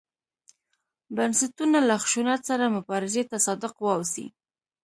[1.15, 4.27] بنسټونه له خشونت سره مبارزې ته صادق واوسي.